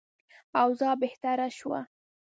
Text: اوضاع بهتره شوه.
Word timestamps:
اوضاع 0.61 0.93
بهتره 1.01 1.47
شوه. 1.57 1.81